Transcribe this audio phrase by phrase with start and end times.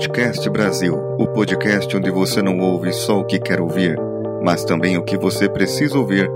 [0.00, 3.98] Outcast Brasil, o podcast onde você não ouve só o que quer ouvir,
[4.42, 6.26] mas também o que você precisa ouvir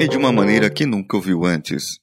[0.00, 2.00] e de uma maneira que nunca ouviu antes.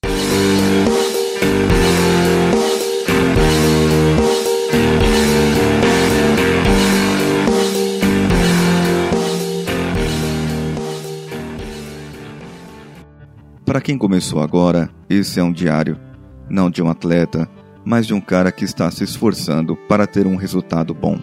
[13.66, 16.00] Para quem começou agora, esse é um diário,
[16.48, 17.50] não de um atleta,
[17.86, 21.20] mas de um cara que está se esforçando para ter um resultado bom.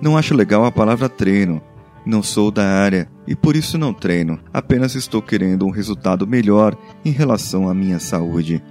[0.00, 1.62] Não acho legal a palavra treino.
[2.04, 6.74] Não sou da área e por isso não treino, apenas estou querendo um resultado melhor
[7.04, 8.62] em relação à minha saúde.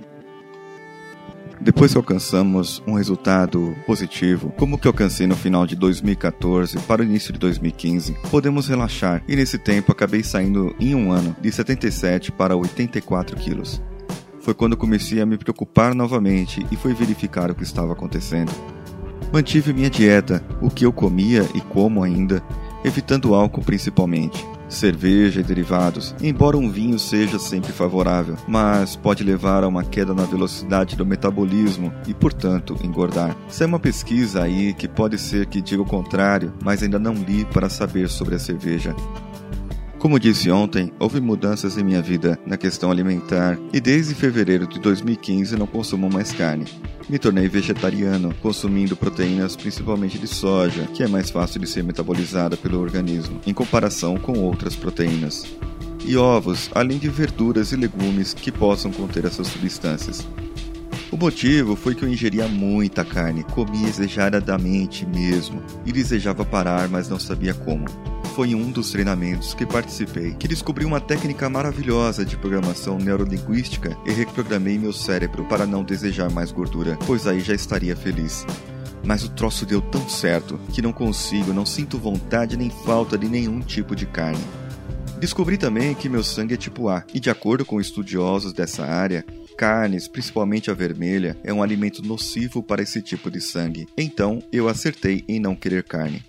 [1.61, 7.01] Depois que alcançamos um resultado positivo, como o que alcancei no final de 2014 para
[7.01, 11.51] o início de 2015, podemos relaxar e nesse tempo acabei saindo em um ano de
[11.51, 13.81] 77 para 84 quilos
[14.49, 18.51] foi quando comecei a me preocupar novamente e fui verificar o que estava acontecendo.
[19.31, 22.41] Mantive minha dieta, o que eu comia e como ainda,
[22.83, 29.63] evitando álcool principalmente, cerveja e derivados, embora um vinho seja sempre favorável, mas pode levar
[29.63, 33.37] a uma queda na velocidade do metabolismo e, portanto, engordar.
[33.47, 37.13] Isso é uma pesquisa aí que pode ser que diga o contrário, mas ainda não
[37.13, 38.95] li para saber sobre a cerveja.
[39.99, 44.79] Como disse ontem, houve mudanças em minha vida na questão alimentar e desde fevereiro de
[44.79, 46.65] 2015 não consumo mais carne.
[47.09, 52.55] Me tornei vegetariano, consumindo proteínas principalmente de soja, que é mais fácil de ser metabolizada
[52.55, 55.45] pelo organismo, em comparação com outras proteínas.
[56.05, 60.25] E ovos, além de verduras e legumes que possam conter essas substâncias.
[61.11, 67.09] O motivo foi que eu ingeria muita carne, comia exageradamente mesmo, e desejava parar, mas
[67.09, 67.85] não sabia como
[68.39, 73.97] foi em um dos treinamentos que participei que descobri uma técnica maravilhosa de programação neurolinguística
[74.05, 78.45] e reprogramei meu cérebro para não desejar mais gordura, pois aí já estaria feliz.
[79.03, 83.27] Mas o troço deu tão certo que não consigo, não sinto vontade nem falta de
[83.27, 84.39] nenhum tipo de carne.
[85.19, 89.25] Descobri também que meu sangue é tipo A, e de acordo com estudiosos dessa área,
[89.57, 93.85] carnes, principalmente a vermelha, é um alimento nocivo para esse tipo de sangue.
[93.97, 96.23] Então, eu acertei em não querer carne.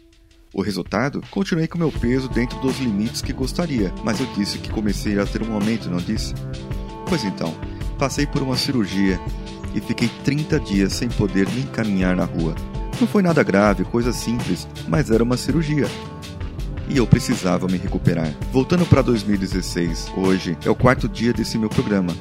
[0.52, 1.22] O resultado?
[1.30, 5.24] Continuei com meu peso dentro dos limites que gostaria, mas eu disse que comecei a
[5.24, 6.34] ter um aumento, não disse?
[7.08, 7.54] Pois então,
[7.98, 9.20] passei por uma cirurgia
[9.74, 12.56] e fiquei 30 dias sem poder nem caminhar na rua.
[13.00, 15.86] Não foi nada grave, coisa simples, mas era uma cirurgia.
[16.88, 18.34] E eu precisava me recuperar.
[18.52, 22.12] Voltando para 2016, hoje é o quarto dia desse meu programa.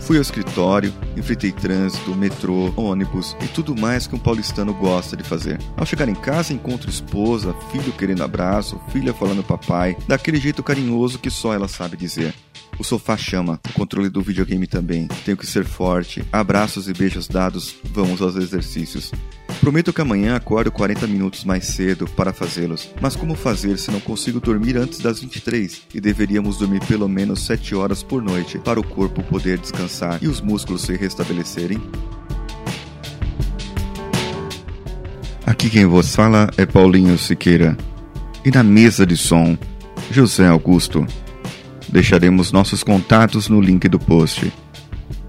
[0.00, 5.22] Fui ao escritório, enfrentei trânsito, metrô, ônibus e tudo mais que um paulistano gosta de
[5.22, 5.58] fazer.
[5.76, 11.18] Ao chegar em casa, encontro esposa, filho querendo abraço, filha falando papai, daquele jeito carinhoso
[11.18, 12.34] que só ela sabe dizer.
[12.78, 15.06] O sofá chama, o controle do videogame também.
[15.24, 16.24] Tenho que ser forte.
[16.32, 19.12] Abraços e beijos dados, vamos aos exercícios.
[19.60, 22.88] Prometo que amanhã acordo 40 minutos mais cedo para fazê-los.
[22.98, 25.82] Mas como fazer se não consigo dormir antes das 23?
[25.94, 30.28] E deveríamos dormir pelo menos 7 horas por noite para o corpo poder descansar e
[30.28, 31.78] os músculos se restabelecerem?
[35.44, 37.76] Aqui quem vos fala é Paulinho Siqueira.
[38.42, 39.58] E na mesa de som,
[40.10, 41.06] José Augusto.
[41.86, 44.50] Deixaremos nossos contatos no link do post.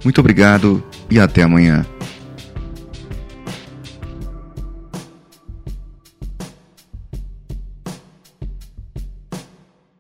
[0.05, 1.85] Muito obrigado e até amanhã.